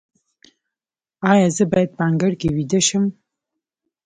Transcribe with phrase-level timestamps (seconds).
[1.31, 3.03] ایا زه باید په انګړ کې ویده شم؟